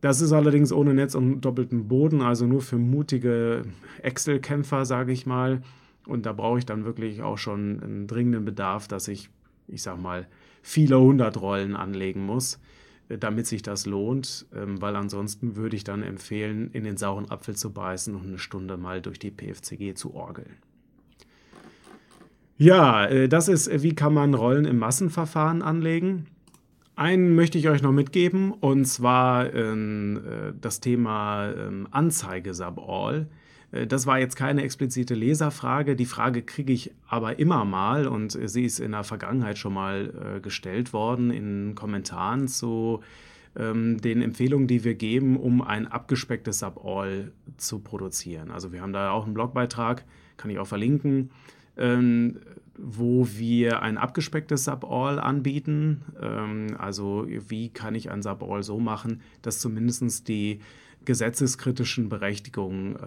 Das 0.00 0.20
ist 0.20 0.32
allerdings 0.32 0.72
ohne 0.72 0.94
Netz 0.94 1.14
und 1.14 1.40
doppelten 1.40 1.88
Boden, 1.88 2.22
also 2.22 2.46
nur 2.46 2.62
für 2.62 2.78
mutige 2.78 3.64
Excel-Kämpfer, 4.02 4.84
sage 4.84 5.12
ich 5.12 5.26
mal. 5.26 5.62
Und 6.06 6.24
da 6.24 6.32
brauche 6.32 6.58
ich 6.58 6.66
dann 6.66 6.84
wirklich 6.84 7.22
auch 7.22 7.36
schon 7.36 7.82
einen 7.82 8.06
dringenden 8.06 8.44
Bedarf, 8.44 8.86
dass 8.86 9.08
ich, 9.08 9.28
ich 9.66 9.82
sage 9.82 10.00
mal, 10.00 10.28
viele 10.62 11.00
hundert 11.00 11.40
Rollen 11.40 11.74
anlegen 11.74 12.24
muss, 12.24 12.60
äh, 13.08 13.18
damit 13.18 13.46
sich 13.46 13.62
das 13.62 13.86
lohnt, 13.86 14.46
ähm, 14.54 14.80
weil 14.80 14.94
ansonsten 14.94 15.56
würde 15.56 15.74
ich 15.74 15.84
dann 15.84 16.02
empfehlen, 16.02 16.70
in 16.72 16.84
den 16.84 16.96
sauren 16.96 17.30
Apfel 17.30 17.56
zu 17.56 17.72
beißen 17.72 18.14
und 18.14 18.26
eine 18.26 18.38
Stunde 18.38 18.76
mal 18.76 19.02
durch 19.02 19.18
die 19.18 19.32
PFCG 19.32 19.94
zu 19.94 20.14
orgeln. 20.14 20.56
Ja, 22.58 23.06
äh, 23.06 23.28
das 23.28 23.46
ist, 23.46 23.68
äh, 23.68 23.82
wie 23.82 23.94
kann 23.94 24.12
man 24.12 24.34
Rollen 24.34 24.64
im 24.64 24.78
Massenverfahren 24.78 25.62
anlegen. 25.62 26.26
Einen 26.96 27.36
möchte 27.36 27.56
ich 27.56 27.68
euch 27.68 27.82
noch 27.82 27.92
mitgeben, 27.92 28.50
und 28.50 28.84
zwar 28.84 29.54
ähm, 29.54 30.20
äh, 30.26 30.52
das 30.60 30.80
Thema 30.80 31.52
ähm, 31.52 31.86
Anzeige 31.92 32.52
Suball. 32.52 33.28
Das 33.86 34.06
war 34.06 34.18
jetzt 34.18 34.34
keine 34.34 34.62
explizite 34.62 35.14
Leserfrage. 35.14 35.94
Die 35.94 36.06
Frage 36.06 36.40
kriege 36.40 36.72
ich 36.72 36.90
aber 37.06 37.38
immer 37.38 37.66
mal 37.66 38.06
und 38.06 38.30
sie 38.48 38.64
ist 38.64 38.80
in 38.80 38.92
der 38.92 39.04
Vergangenheit 39.04 39.58
schon 39.58 39.74
mal 39.74 40.40
gestellt 40.40 40.94
worden 40.94 41.30
in 41.30 41.74
Kommentaren 41.74 42.48
zu 42.48 43.00
ähm, 43.56 44.00
den 44.00 44.22
Empfehlungen, 44.22 44.68
die 44.68 44.84
wir 44.84 44.94
geben, 44.94 45.36
um 45.36 45.60
ein 45.60 45.86
abgespecktes 45.86 46.60
Suball 46.60 47.30
zu 47.58 47.80
produzieren. 47.80 48.50
Also 48.50 48.72
wir 48.72 48.80
haben 48.80 48.94
da 48.94 49.10
auch 49.10 49.26
einen 49.26 49.34
Blogbeitrag, 49.34 50.06
kann 50.38 50.50
ich 50.50 50.58
auch 50.58 50.66
verlinken 50.66 51.28
ähm, 51.78 52.40
wo 52.76 53.26
wir 53.28 53.82
ein 53.82 53.98
abgespecktes 53.98 54.64
Sub-All 54.64 55.18
anbieten. 55.18 56.02
Ähm, 56.20 56.76
also 56.78 57.26
wie 57.28 57.70
kann 57.70 57.94
ich 57.94 58.10
ein 58.10 58.22
Sub-All 58.22 58.62
so 58.62 58.78
machen, 58.78 59.20
dass 59.42 59.58
zumindest 59.58 60.28
die 60.28 60.60
gesetzeskritischen 61.04 62.08
Berechtigungen 62.08 62.96
äh, 62.96 62.98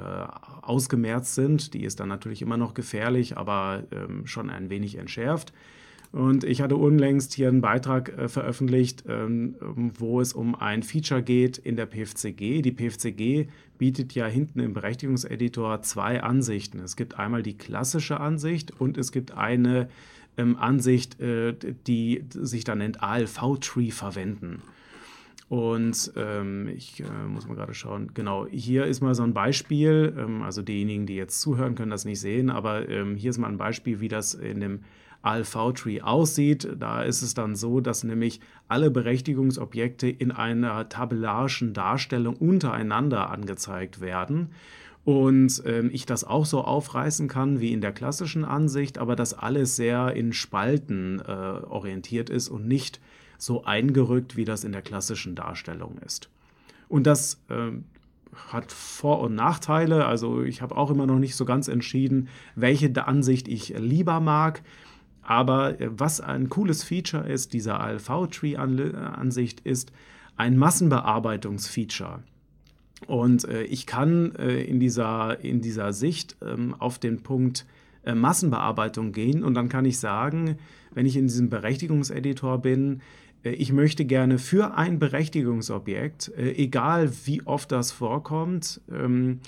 ausgemerzt 0.62 1.36
sind. 1.36 1.74
Die 1.74 1.84
ist 1.84 2.00
dann 2.00 2.10
natürlich 2.10 2.42
immer 2.42 2.58
noch 2.58 2.74
gefährlich, 2.74 3.38
aber 3.38 3.84
ähm, 3.92 4.26
schon 4.26 4.50
ein 4.50 4.70
wenig 4.70 4.98
entschärft. 4.98 5.54
Und 6.12 6.44
ich 6.44 6.62
hatte 6.62 6.76
unlängst 6.76 7.34
hier 7.34 7.48
einen 7.48 7.62
Beitrag 7.62 8.10
äh, 8.18 8.28
veröffentlicht, 8.28 9.06
ähm, 9.08 9.56
wo 9.62 10.20
es 10.20 10.34
um 10.34 10.56
ein 10.56 10.84
Feature 10.84 11.24
geht 11.24 11.58
in 11.58 11.78
der 11.78 11.86
PFCG. 11.86 12.62
Die 12.62 12.72
PFCG 12.72 13.48
bietet 13.78 14.14
ja 14.14 14.26
hinten 14.26 14.60
im 14.60 14.74
Berechtigungseditor 14.74 15.82
zwei 15.84 16.22
Ansichten. 16.22 16.80
Es 16.80 16.98
gibt 16.98 17.18
einmal 17.18 17.44
die 17.44 17.58
klassische 17.58 18.20
Ansicht 18.20 18.80
und 18.80 18.98
es 18.98 19.14
gibt 19.14 19.32
eine 19.38 19.88
ähm, 20.38 20.58
Ansicht, 20.58 21.20
äh, 21.22 21.56
die 21.88 22.26
sich 22.30 22.66
dann 22.66 22.80
nennt 22.80 23.02
ALV-Tree 23.02 23.92
verwenden. 23.92 24.62
Und 25.48 26.14
ähm, 26.16 26.70
ich 26.70 27.02
äh, 27.02 27.28
muss 27.28 27.48
mal 27.48 27.56
gerade 27.56 27.74
schauen, 27.74 28.12
genau, 28.14 28.48
hier 28.48 28.86
ist 28.86 29.02
mal 29.02 29.16
so 29.16 29.24
ein 29.24 29.34
Beispiel, 29.34 30.14
ähm, 30.18 30.44
also 30.44 30.62
diejenigen, 30.62 31.06
die 31.06 31.16
jetzt 31.16 31.42
zuhören, 31.42 31.76
können 31.76 31.92
das 31.92 32.06
nicht 32.06 32.22
sehen, 32.22 32.50
aber 32.50 32.88
ähm, 32.88 33.16
hier 33.16 33.32
ist 33.32 33.38
mal 33.38 33.50
ein 33.50 33.58
Beispiel, 33.58 34.00
wie 34.00 34.08
das 34.08 34.34
in 34.34 34.62
dem 34.62 34.80
ALV-Tree 35.22 36.02
aussieht. 36.02 36.68
Da 36.80 37.04
ist 37.04 37.22
es 37.22 37.34
dann 37.34 37.56
so, 37.56 37.80
dass 37.80 38.04
nämlich 38.04 38.40
alle 38.68 38.92
Berechtigungsobjekte 38.92 40.10
in 40.10 40.32
einer 40.32 40.90
tabellarischen 40.90 41.74
Darstellung 41.74 42.36
untereinander 42.36 43.30
angezeigt 43.30 44.02
werden 44.02 44.50
und 45.04 45.64
ähm, 45.66 45.90
ich 45.92 46.06
das 46.06 46.24
auch 46.24 46.46
so 46.46 46.62
aufreißen 46.62 47.28
kann 47.28 47.60
wie 47.60 47.74
in 47.74 47.82
der 47.82 47.92
klassischen 47.92 48.46
Ansicht, 48.46 48.98
aber 48.98 49.16
dass 49.16 49.34
alles 49.34 49.76
sehr 49.76 50.16
in 50.16 50.32
Spalten 50.32 51.20
äh, 51.20 51.32
orientiert 51.32 52.30
ist 52.30 52.50
und 52.50 52.68
nicht 52.68 53.00
so 53.38 53.64
eingerückt, 53.64 54.36
wie 54.36 54.46
das 54.46 54.64
in 54.64 54.72
der 54.72 54.84
klassischen 54.84 55.34
Darstellung 55.34 55.98
ist. 56.06 56.30
Und 56.88 57.08
das 57.08 57.42
äh, 57.50 57.72
hat 58.50 58.72
Vor- 58.72 59.22
und 59.22 59.34
Nachteile. 59.34 60.06
Also 60.06 60.44
ich 60.44 60.62
habe 60.62 60.78
auch 60.78 60.92
immer 60.92 61.08
noch 61.08 61.18
nicht 61.18 61.36
so 61.36 61.46
ganz 61.46 61.68
entschieden, 61.68 62.30
welche 62.56 63.08
Ansicht 63.08 63.48
ich 63.48 63.70
lieber 63.78 64.20
mag. 64.20 64.62
Aber 65.32 65.80
äh, 65.80 65.88
was 65.98 66.20
ein 66.20 66.50
cooles 66.50 66.84
Feature 66.84 67.26
ist, 67.26 67.54
dieser 67.54 67.80
ALV-Tree-Ansicht, 67.80 69.62
ist 69.62 69.94
ein 70.36 70.58
Massenbearbeitungsfeature. 70.58 72.20
Und 73.08 73.46
äh, 73.46 73.64
ich 73.64 73.86
kann 73.86 74.36
äh, 74.36 74.62
in, 74.62 74.82
dieser, 74.82 75.40
in 75.40 75.62
dieser 75.62 75.94
Sicht 75.94 76.36
ähm, 76.46 76.76
auf 76.78 77.00
den 77.00 77.24
Punkt 77.24 77.66
äh, 78.04 78.14
Massenbearbeitung 78.14 79.14
gehen 79.14 79.46
und 79.46 79.54
dann 79.54 79.70
kann 79.70 79.86
ich 79.86 80.00
sagen, 80.00 80.58
wenn 80.94 81.06
ich 81.06 81.16
in 81.16 81.28
diesem 81.28 81.50
Berechtigungseditor 81.50 82.58
bin, 82.58 83.00
äh, 83.46 83.52
ich 83.52 83.72
möchte 83.72 84.04
gerne 84.04 84.38
für 84.38 84.76
ein 84.76 85.00
Berechtigungsobjekt, 85.00 86.34
äh, 86.38 86.52
egal 86.56 87.10
wie 87.24 87.42
oft 87.44 87.72
das 87.72 87.94
vorkommt, 87.94 88.82
ähm, 88.92 89.40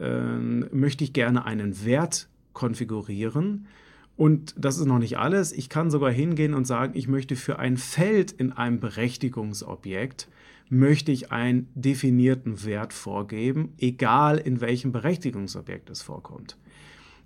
ähm, 0.00 0.66
möchte 0.72 1.04
ich 1.04 1.12
gerne 1.12 1.44
einen 1.44 1.84
Wert 1.84 2.28
konfigurieren 2.52 3.68
und 4.16 4.54
das 4.58 4.78
ist 4.78 4.86
noch 4.86 4.98
nicht 4.98 5.18
alles. 5.18 5.52
Ich 5.52 5.68
kann 5.68 5.90
sogar 5.90 6.10
hingehen 6.10 6.54
und 6.54 6.66
sagen, 6.66 6.92
ich 6.94 7.08
möchte 7.08 7.36
für 7.36 7.58
ein 7.58 7.76
Feld 7.76 8.32
in 8.32 8.52
einem 8.52 8.80
Berechtigungsobjekt, 8.80 10.28
möchte 10.68 11.10
ich 11.10 11.32
einen 11.32 11.68
definierten 11.74 12.64
Wert 12.64 12.92
vorgeben, 12.92 13.72
egal 13.78 14.38
in 14.38 14.60
welchem 14.60 14.92
Berechtigungsobjekt 14.92 15.90
es 15.90 16.02
vorkommt. 16.02 16.56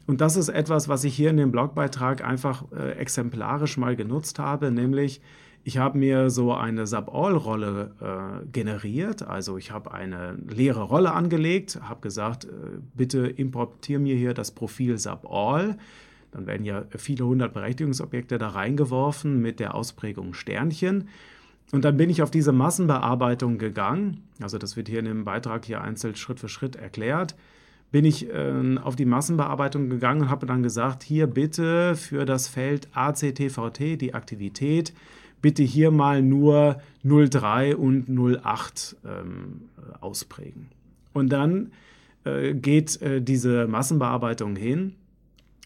Und 0.06 0.20
das 0.20 0.36
ist 0.36 0.48
etwas, 0.48 0.88
was 0.88 1.04
ich 1.04 1.14
hier 1.14 1.30
in 1.30 1.36
dem 1.36 1.50
Blogbeitrag 1.50 2.24
einfach 2.24 2.64
äh, 2.72 2.92
exemplarisch 2.92 3.76
mal 3.76 3.96
genutzt 3.96 4.38
habe, 4.38 4.70
nämlich 4.70 5.20
ich 5.66 5.78
habe 5.78 5.96
mir 5.98 6.28
so 6.28 6.52
eine 6.52 6.86
Sub-All-Rolle 6.86 8.42
äh, 8.42 8.46
generiert. 8.52 9.22
Also 9.22 9.56
ich 9.56 9.70
habe 9.70 9.92
eine 9.92 10.36
leere 10.46 10.82
Rolle 10.82 11.12
angelegt, 11.12 11.80
habe 11.82 12.02
gesagt, 12.02 12.44
äh, 12.44 12.48
bitte 12.94 13.26
importiere 13.26 13.98
mir 13.98 14.14
hier 14.14 14.34
das 14.34 14.50
Profil 14.50 14.98
Sub-All. 14.98 15.78
Dann 16.34 16.46
werden 16.46 16.64
ja 16.64 16.84
viele 16.96 17.24
hundert 17.24 17.54
Berechtigungsobjekte 17.54 18.38
da 18.38 18.48
reingeworfen 18.48 19.40
mit 19.40 19.60
der 19.60 19.74
Ausprägung 19.74 20.34
Sternchen. 20.34 21.08
Und 21.70 21.84
dann 21.84 21.96
bin 21.96 22.10
ich 22.10 22.22
auf 22.22 22.30
diese 22.30 22.52
Massenbearbeitung 22.52 23.56
gegangen. 23.56 24.24
Also 24.42 24.58
das 24.58 24.76
wird 24.76 24.88
hier 24.88 24.98
in 24.98 25.04
dem 25.04 25.24
Beitrag 25.24 25.64
hier 25.64 25.80
einzeln 25.80 26.16
Schritt 26.16 26.40
für 26.40 26.48
Schritt 26.48 26.74
erklärt. 26.74 27.36
Bin 27.92 28.04
ich 28.04 28.28
äh, 28.28 28.78
auf 28.82 28.96
die 28.96 29.04
Massenbearbeitung 29.04 29.88
gegangen 29.88 30.22
und 30.22 30.28
habe 30.28 30.46
dann 30.46 30.64
gesagt, 30.64 31.04
hier 31.04 31.28
bitte 31.28 31.94
für 31.94 32.24
das 32.24 32.48
Feld 32.48 32.88
ACTVT, 32.92 34.00
die 34.00 34.14
Aktivität, 34.14 34.92
bitte 35.40 35.62
hier 35.62 35.92
mal 35.92 36.20
nur 36.20 36.80
03 37.04 37.76
und 37.76 38.08
08 38.08 38.96
ähm, 39.04 39.68
ausprägen. 40.00 40.66
Und 41.12 41.32
dann 41.32 41.70
äh, 42.24 42.54
geht 42.54 43.00
äh, 43.02 43.22
diese 43.22 43.68
Massenbearbeitung 43.68 44.56
hin 44.56 44.96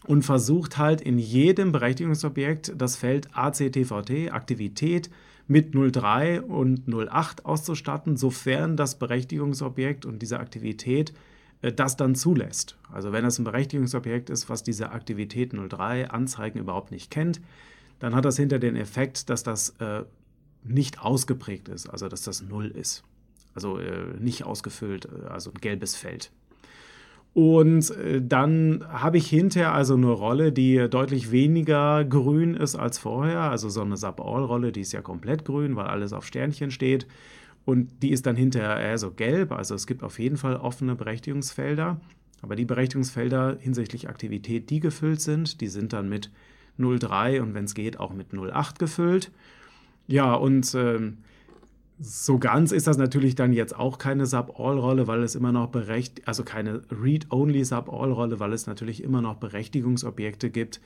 und 0.05 0.23
versucht 0.23 0.77
halt 0.77 1.01
in 1.01 1.19
jedem 1.19 1.71
Berechtigungsobjekt 1.71 2.73
das 2.77 2.95
Feld 2.95 3.29
ACTVT, 3.33 4.31
Aktivität, 4.31 5.09
mit 5.47 5.73
03 5.73 6.43
und 6.43 6.87
08 6.87 7.43
auszustatten, 7.43 8.17
sofern 8.17 8.77
das 8.77 8.99
Berechtigungsobjekt 8.99 10.05
und 10.05 10.21
diese 10.21 10.39
Aktivität 10.39 11.11
äh, 11.61 11.73
das 11.73 11.97
dann 11.97 12.15
zulässt. 12.15 12.77
Also 12.91 13.11
wenn 13.11 13.25
es 13.25 13.39
ein 13.39 13.45
Berechtigungsobjekt 13.45 14.29
ist, 14.29 14.47
was 14.47 14.63
diese 14.63 14.91
Aktivität 14.91 15.53
03 15.53 16.11
Anzeigen 16.11 16.59
überhaupt 16.59 16.91
nicht 16.91 17.09
kennt, 17.09 17.41
dann 17.97 18.15
hat 18.15 18.25
das 18.25 18.37
hinter 18.37 18.59
den 18.59 18.75
Effekt, 18.75 19.29
dass 19.29 19.43
das 19.43 19.71
äh, 19.79 20.03
nicht 20.63 21.01
ausgeprägt 21.01 21.67
ist, 21.67 21.89
also 21.89 22.07
dass 22.07 22.21
das 22.21 22.43
0 22.43 22.67
ist. 22.67 23.03
Also 23.55 23.79
äh, 23.79 24.13
nicht 24.19 24.43
ausgefüllt, 24.43 25.05
äh, 25.05 25.27
also 25.27 25.51
ein 25.51 25.59
gelbes 25.59 25.95
Feld. 25.95 26.31
Und 27.33 27.91
äh, 27.91 28.21
dann 28.21 28.83
habe 28.89 29.17
ich 29.17 29.27
hinterher 29.27 29.73
also 29.73 29.95
eine 29.95 30.09
Rolle, 30.09 30.51
die 30.51 30.87
deutlich 30.89 31.31
weniger 31.31 32.03
grün 32.03 32.55
ist 32.55 32.75
als 32.75 32.97
vorher. 32.97 33.41
Also 33.41 33.69
so 33.69 33.81
eine 33.81 33.97
Sub-All-Rolle, 33.97 34.71
die 34.71 34.81
ist 34.81 34.91
ja 34.91 35.01
komplett 35.01 35.45
grün, 35.45 35.75
weil 35.75 35.87
alles 35.87 36.13
auf 36.13 36.25
Sternchen 36.25 36.71
steht. 36.71 37.07
Und 37.65 38.01
die 38.01 38.11
ist 38.11 38.25
dann 38.25 38.35
hinterher 38.35 38.79
eher 38.79 38.97
so 38.97 39.11
gelb. 39.11 39.51
Also 39.51 39.75
es 39.75 39.85
gibt 39.85 40.03
auf 40.03 40.17
jeden 40.17 40.37
Fall 40.37 40.55
offene 40.55 40.95
Berechtigungsfelder. 40.95 42.01
Aber 42.41 42.55
die 42.55 42.65
Berechtigungsfelder 42.65 43.57
hinsichtlich 43.59 44.09
Aktivität, 44.09 44.69
die 44.69 44.79
gefüllt 44.79 45.21
sind, 45.21 45.61
die 45.61 45.67
sind 45.67 45.93
dann 45.93 46.09
mit 46.09 46.31
0,3 46.79 47.41
und 47.41 47.53
wenn 47.53 47.65
es 47.65 47.75
geht 47.75 47.99
auch 47.99 48.13
mit 48.13 48.31
0,8 48.31 48.79
gefüllt. 48.79 49.31
Ja, 50.07 50.33
und 50.33 50.73
äh, 50.73 51.11
so 51.99 52.39
ganz 52.39 52.71
ist 52.71 52.87
das 52.87 52.97
natürlich 52.97 53.35
dann 53.35 53.51
jetzt 53.51 53.75
auch 53.75 53.97
keine 53.97 54.25
Sub-All-Rolle, 54.25 55.07
weil 55.07 55.21
es 55.21 55.35
immer 55.35 55.51
noch 55.51 55.67
berechtigt, 55.67 56.27
also 56.27 56.43
keine 56.43 56.81
Read-Only 56.89 57.65
Sub-All-Rolle, 57.65 58.39
weil 58.39 58.53
es 58.53 58.67
natürlich 58.67 59.03
immer 59.03 59.21
noch 59.21 59.35
Berechtigungsobjekte 59.35 60.49
gibt, 60.49 60.79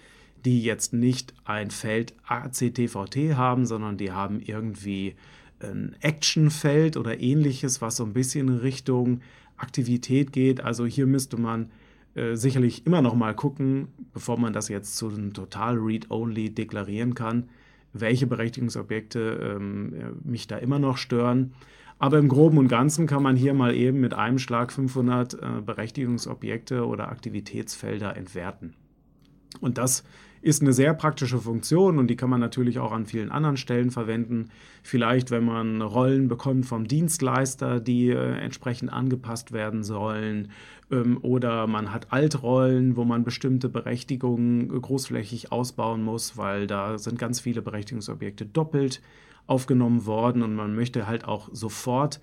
die 0.43 0.63
jetzt 0.63 0.91
nicht 0.91 1.33
ein 1.45 1.69
Feld 1.69 2.15
ACTVT 2.25 3.35
haben, 3.35 3.65
sondern 3.65 3.97
die 3.97 4.11
haben 4.11 4.41
irgendwie 4.41 5.15
ein 5.59 5.95
Action-Feld 6.01 6.97
oder 6.97 7.19
ähnliches, 7.19 7.81
was 7.81 7.95
so 7.95 8.03
ein 8.03 8.13
bisschen 8.13 8.47
in 8.47 8.57
Richtung 8.57 9.21
Aktivität 9.55 10.33
geht. 10.33 10.61
Also 10.61 10.85
hier 10.85 11.05
müsste 11.05 11.37
man 11.37 11.71
äh, 12.15 12.35
sicherlich 12.35 12.87
immer 12.87 13.03
noch 13.03 13.13
mal 13.13 13.35
gucken, 13.35 13.87
bevor 14.13 14.37
man 14.39 14.51
das 14.51 14.67
jetzt 14.67 14.97
zu 14.97 15.09
einem 15.09 15.33
total 15.33 15.77
Read-Only 15.77 16.49
deklarieren 16.49 17.13
kann 17.13 17.49
welche 17.93 18.27
Berechtigungsobjekte 18.27 19.55
ähm, 19.55 20.19
mich 20.23 20.47
da 20.47 20.57
immer 20.57 20.79
noch 20.79 20.97
stören. 20.97 21.53
Aber 21.99 22.17
im 22.17 22.27
Groben 22.27 22.57
und 22.57 22.67
Ganzen 22.67 23.07
kann 23.07 23.23
man 23.23 23.35
hier 23.35 23.53
mal 23.53 23.73
eben 23.73 24.01
mit 24.01 24.13
einem 24.13 24.39
Schlag 24.39 24.73
500 24.73 25.35
äh, 25.35 25.37
Berechtigungsobjekte 25.65 26.85
oder 26.85 27.09
Aktivitätsfelder 27.09 28.17
entwerten. 28.17 28.73
Und 29.59 29.77
das 29.77 30.03
ist 30.43 30.61
eine 30.61 30.73
sehr 30.73 30.93
praktische 30.93 31.37
Funktion 31.37 31.97
und 31.97 32.07
die 32.07 32.17
kann 32.17 32.29
man 32.29 32.41
natürlich 32.41 32.77
auch 32.77 32.91
an 32.91 33.05
vielen 33.05 33.31
anderen 33.31 33.55
Stellen 33.55 33.91
verwenden. 33.91 34.49
Vielleicht, 34.83 35.31
wenn 35.31 35.45
man 35.45 35.81
Rollen 35.81 36.27
bekommt 36.27 36.65
vom 36.65 36.85
Dienstleister, 36.85 37.79
die 37.79 38.09
äh, 38.09 38.37
entsprechend 38.39 38.91
angepasst 38.91 39.53
werden 39.53 39.83
sollen. 39.83 40.51
Ähm, 40.91 41.17
oder 41.21 41.65
man 41.67 41.93
hat 41.93 42.11
Altrollen, 42.11 42.97
wo 42.97 43.05
man 43.05 43.23
bestimmte 43.23 43.69
Berechtigungen 43.69 44.67
großflächig 44.67 45.53
ausbauen 45.53 46.03
muss, 46.03 46.37
weil 46.37 46.67
da 46.67 46.97
sind 46.97 47.17
ganz 47.17 47.39
viele 47.39 47.61
Berechtigungsobjekte 47.61 48.45
doppelt 48.45 49.01
aufgenommen 49.47 50.05
worden 50.05 50.41
und 50.41 50.55
man 50.55 50.75
möchte 50.75 51.07
halt 51.07 51.25
auch 51.25 51.49
sofort 51.53 52.19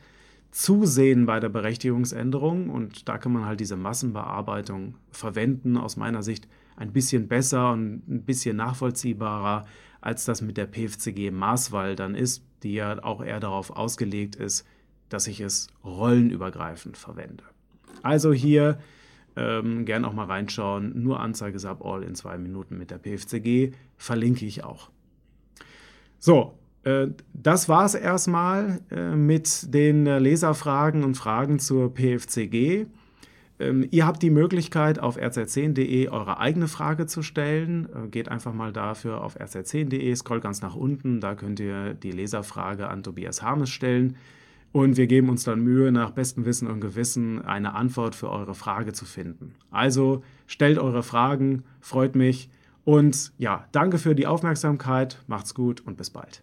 zusehen 0.50 1.26
bei 1.26 1.38
der 1.40 1.48
Berechtigungsänderung 1.48 2.70
und 2.70 3.08
da 3.08 3.18
kann 3.18 3.32
man 3.32 3.44
halt 3.44 3.60
diese 3.60 3.76
Massenbearbeitung 3.76 4.96
verwenden, 5.10 5.76
aus 5.76 5.96
meiner 5.96 6.22
Sicht 6.22 6.48
ein 6.76 6.92
bisschen 6.92 7.28
besser 7.28 7.72
und 7.72 8.08
ein 8.08 8.22
bisschen 8.24 8.56
nachvollziehbarer, 8.56 9.66
als 10.00 10.24
das 10.24 10.40
mit 10.40 10.56
der 10.56 10.66
PFCG 10.66 11.30
Maßwahl 11.30 11.94
dann 11.94 12.14
ist, 12.14 12.44
die 12.62 12.74
ja 12.74 13.02
auch 13.04 13.22
eher 13.22 13.38
darauf 13.38 13.70
ausgelegt 13.70 14.36
ist, 14.36 14.66
dass 15.08 15.26
ich 15.26 15.40
es 15.40 15.68
rollenübergreifend 15.84 16.96
verwende. 16.96 17.44
Also 18.02 18.32
hier 18.32 18.78
ähm, 19.36 19.84
gern 19.84 20.04
auch 20.04 20.12
mal 20.12 20.26
reinschauen, 20.26 21.02
nur 21.02 21.20
Anzeige 21.20 21.58
Sub 21.58 21.84
All 21.84 22.02
in 22.02 22.14
zwei 22.14 22.38
Minuten 22.38 22.78
mit 22.78 22.90
der 22.90 22.98
PFCG, 22.98 23.72
verlinke 23.96 24.46
ich 24.46 24.64
auch. 24.64 24.90
So, 26.18 26.58
das 26.84 27.68
war 27.68 27.84
es 27.84 27.94
erstmal 27.94 28.80
äh, 28.90 29.14
mit 29.14 29.74
den 29.74 30.06
äh, 30.06 30.18
Leserfragen 30.18 31.04
und 31.04 31.14
Fragen 31.14 31.58
zur 31.58 31.94
PFCG. 31.94 32.86
Ähm, 33.58 33.86
ihr 33.90 34.06
habt 34.06 34.22
die 34.22 34.30
Möglichkeit, 34.30 34.98
auf 34.98 35.18
rz10.de 35.18 36.08
eure 36.08 36.38
eigene 36.38 36.68
Frage 36.68 37.06
zu 37.06 37.22
stellen. 37.22 37.88
Geht 38.10 38.28
einfach 38.28 38.54
mal 38.54 38.72
dafür 38.72 39.22
auf 39.22 39.38
rz10.de, 39.38 40.14
scroll 40.16 40.40
ganz 40.40 40.62
nach 40.62 40.74
unten, 40.74 41.20
da 41.20 41.34
könnt 41.34 41.60
ihr 41.60 41.92
die 41.92 42.12
Leserfrage 42.12 42.88
an 42.88 43.02
Tobias 43.02 43.42
Harmes 43.42 43.68
stellen. 43.68 44.16
Und 44.72 44.96
wir 44.96 45.08
geben 45.08 45.28
uns 45.28 45.42
dann 45.44 45.60
Mühe, 45.60 45.90
nach 45.90 46.12
bestem 46.12 46.44
Wissen 46.44 46.68
und 46.68 46.80
Gewissen 46.80 47.44
eine 47.44 47.74
Antwort 47.74 48.14
für 48.14 48.30
eure 48.30 48.54
Frage 48.54 48.92
zu 48.92 49.04
finden. 49.04 49.54
Also 49.70 50.22
stellt 50.46 50.78
eure 50.78 51.02
Fragen, 51.02 51.64
freut 51.80 52.14
mich. 52.14 52.48
Und 52.84 53.32
ja, 53.36 53.66
danke 53.72 53.98
für 53.98 54.14
die 54.14 54.28
Aufmerksamkeit, 54.28 55.22
macht's 55.26 55.54
gut 55.54 55.80
und 55.80 55.96
bis 55.96 56.10
bald. 56.10 56.42